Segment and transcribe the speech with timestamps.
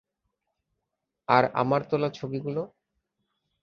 [1.27, 2.61] আর, আমার তোলা ছবিগুলো?